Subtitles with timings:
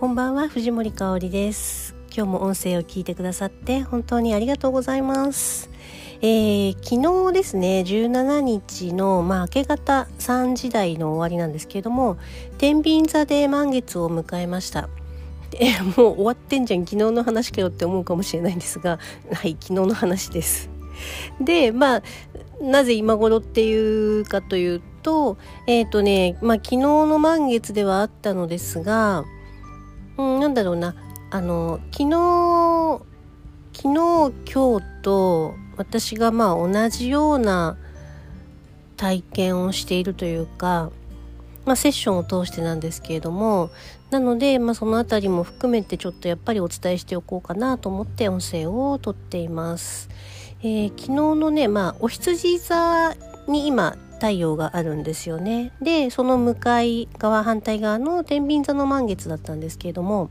[0.00, 1.94] こんばんは藤森香織です。
[2.10, 5.68] 今日も音声を聞いてくださって本当にありがとうございます。
[6.22, 12.16] えー、昨日ですね17日の、まあ、明け方3時台の終わりなんですけれども
[12.56, 14.88] 天秤座で満月を迎えました。
[15.60, 18.98] えもう終わってんじゃん昨日の話かよって思うかもしれないんですが
[19.30, 20.70] はい昨日の話です。
[21.42, 22.02] でまあ
[22.62, 25.36] なぜ今頃っていうかというと
[25.66, 29.26] えっ、ー、とねまあ昨日の満月ではあったのですが
[30.20, 30.94] うん、なんだろうな
[31.30, 33.00] あの昨日
[33.72, 37.78] 昨日今日と私がまあ同じような
[38.98, 40.90] 体験をしているというか、
[41.64, 43.70] まあ、セッションを通してなんですけれども
[44.10, 50.10] なので、まあ、その辺りも含めてちょっとやっぱりお伝えしておこうかなと思って音声をとっています。
[50.62, 53.14] えー、昨日のね、まあ、お羊座
[53.48, 55.72] に今太陽があるんですよね。
[55.80, 60.30] でその向かい側反対側の天秤座の満月だったんですけれども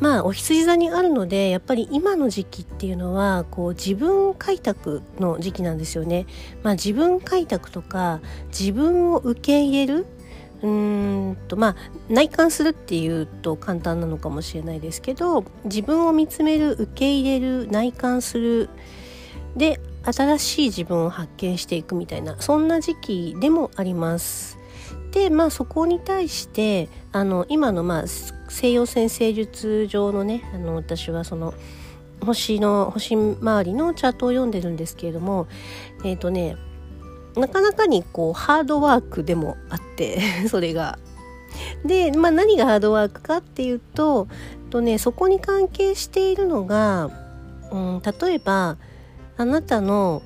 [0.00, 6.26] まあお羊座にあるのでやっぱり今の時期っていうのはこう自分開拓の時期なんですよね。
[6.62, 10.06] まあ、自分開拓とか自分を受け入れる
[10.62, 11.76] うーんとまあ
[12.08, 18.70] 内観するっていうと簡単なのかもしれないですけど自分を見つめる受け入れる内観する
[19.56, 24.58] で新しい自分を発見していくみたいなそんな時期でもあります。
[25.12, 28.04] でまあそこに対してあの今のまあ
[28.48, 31.54] 西洋先生術上のねあの私はその
[32.24, 35.48] 星の星周りのチャートを読んでるんですけれども
[36.04, 36.56] えっ、ー、とね
[37.36, 40.98] なかなかにこうハードワークでもあって それが。
[41.84, 44.26] で、まあ、何がハードワークかっていうと
[44.70, 47.10] と、ね、そこに関係しているのが、
[47.70, 48.78] うん、例えば
[49.36, 50.22] あなたの、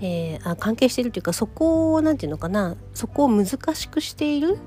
[0.00, 4.58] えー、あ関係しているというかそこを何て言うのかなそこを難しくしている？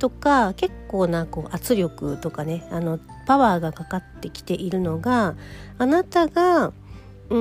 [0.00, 5.36] とか結構なこう圧力とかねあのパワーがかかってきているのが
[5.78, 6.72] あなたが
[7.28, 7.38] う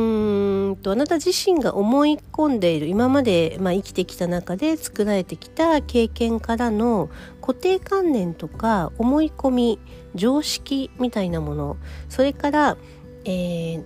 [0.74, 7.10] んとあなた自身が思い込んでいる今まで、まあ、生きてきた中で作られてきた経験からの
[7.42, 9.80] 固定観念とか思い込み
[10.14, 11.78] 常識みたいなもの
[12.10, 12.78] それから、
[13.24, 13.84] えー、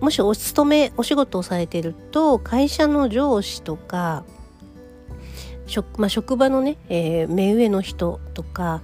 [0.00, 4.24] もしお勤めお仕事をされていると会社の上司とか
[5.66, 8.82] 職,、まあ、職場のね、えー、目上の人とか、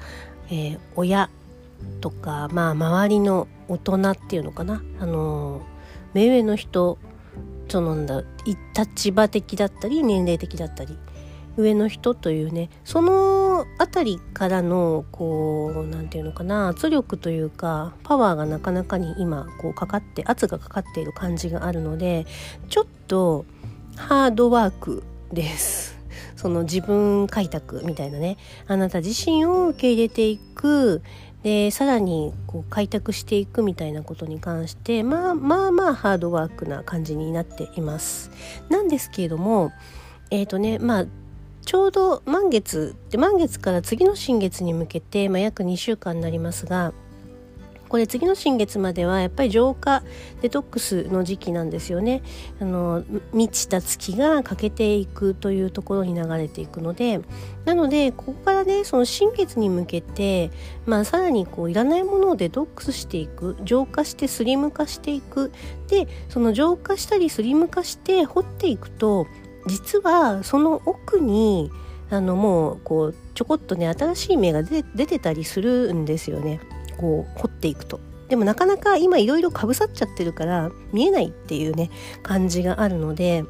[0.48, 1.30] えー、親
[2.00, 5.62] とか、まあ、周りの大人っていうのかな、あのー、
[6.14, 6.98] 目上の人
[7.68, 8.22] そのんだ
[8.76, 10.98] 立場的だったり年齢的だったり。
[11.56, 22.26] 上の人というねその辺りからのこう何て言うのかな圧力というかパワーがなかなかに今こうかかって圧がかかっている感じがあるので
[22.68, 23.44] ちょっと
[23.96, 25.02] ハードワーク
[25.32, 25.92] です。
[26.36, 28.36] その自分開拓みたいなね
[28.66, 31.02] あなた自身を受け入れていく
[31.42, 38.30] でさらにこう開拓していくみたいなことに関してまあまあまあハードワークな感じになっています。
[38.68, 39.72] なんですけれども
[40.30, 41.06] えっ、ー、とねまあ
[41.64, 46.92] ちょうど満月で満月から次の新月に向けて、まあ、約2週間になりますが
[47.92, 50.02] これ次の新月まではやっぱり浄化
[50.40, 52.22] デトックスの時期なんですよね。
[52.58, 57.20] あの満ちた月が欠けていくというところに流れていくので
[57.66, 60.50] なのでここからねその新月に向けて、
[60.86, 65.52] まあ、さらにこういらないものをデトックスしていく浄化してスリム化していく。
[65.88, 69.26] でその浄化したりスリム化して掘っていくと
[69.66, 71.70] 実はその奥に
[72.10, 76.60] あのもうこうちょこっとね新しい芽が出てたりするんですよね
[76.98, 78.00] こう掘っていくと。
[78.28, 81.90] でもなかなか今いろいろかぶさっちゃってるから見えないっていうね
[82.22, 83.44] 感じがあるので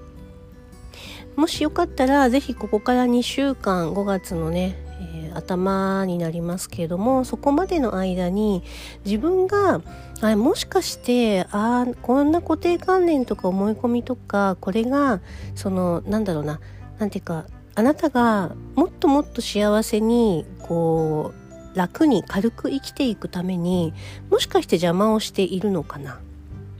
[1.36, 8.62] もしよかったら是非ここから2週間5月のね、えー、頭になりますけれどもそこまでの間に
[9.04, 9.82] 自分が
[10.20, 15.20] あもしかしてあこんな固定観念とか思い込みとかこれが
[15.54, 16.60] そのなんだろうな
[16.98, 21.32] 何ていうかあなたがもっともっと幸せにこ
[21.74, 23.94] う楽に軽く生きていくために
[24.30, 26.21] もしかして邪魔をしているのかな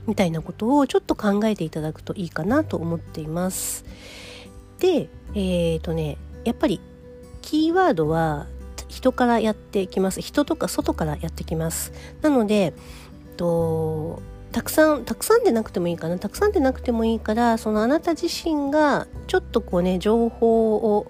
[0.07, 3.85] みたいなことをちょっと考えていただくといいかなと思っています。
[4.79, 6.79] でえっ、ー、とねやっぱり
[7.43, 8.47] キーワードは
[8.87, 10.21] 人からやってきます。
[10.21, 11.91] 人とか外からやってきます。
[12.21, 12.73] なので
[13.37, 16.17] とたくさんたくさんでなくてもいいかな。
[16.17, 21.07] たくさんでなくてもいいからそのあなた自身がちょっとこうね情報を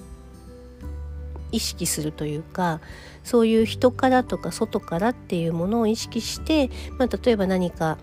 [1.52, 2.82] 意識するというか
[3.24, 7.98] そういう人からとか外からっていうものを意識して、まあ、例えば何か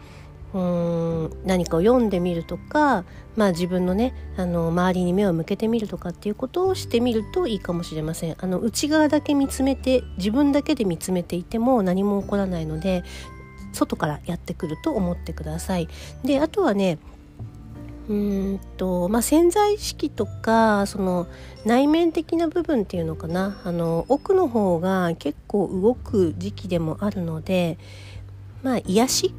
[0.52, 3.04] うん何かを読んでみるとか、
[3.36, 8.36] まあ、自分のねあの周りに目を向けてみるとかっていうことをしてみるといいかもしれません。
[8.38, 13.04] あの内側だけ見つめて自分だけで見つめていても何も起こらないので
[13.72, 15.88] 外からやってくると思ってください。
[16.24, 16.98] であとはね
[18.08, 21.28] うんとまあ、潜在意識とかその
[21.64, 23.60] 内面的な部分っていうのかな。
[23.62, 27.78] あの奥の方が結構動く時期でもあるので
[28.64, 29.34] まあ癒し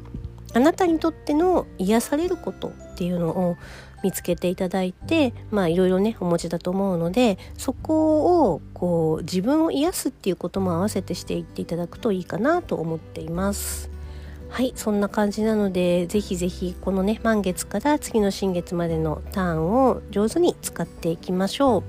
[0.54, 3.56] あなたにとっての癒されることっていうのを
[4.02, 13.90] 見つけていただいてまあいろいろねお持ちだと思うのでそこをこう自分を癒すっていうことも合わせてしていっていただくといいかなと思っています。
[14.50, 21.84] はいそんな感じなのでぜひぜひこのね満月から次の新月までのターンを上手に使っていきましょう。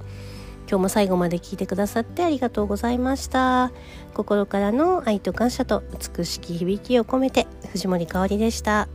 [0.70, 3.72] 今日も最後まで聞いてくださってありがとうございました。
[4.14, 5.84] 心からの愛と感謝と
[6.18, 8.88] 美しき響きを込めて藤森かおりでした。